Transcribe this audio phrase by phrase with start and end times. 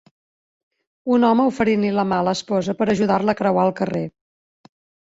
[1.17, 4.07] Un home oferint-li la mà a l'esposa per ajudar-la a creuar el carrer